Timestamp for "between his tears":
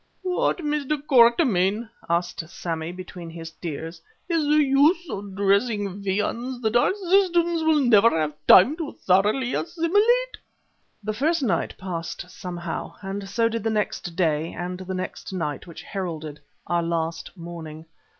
2.91-4.01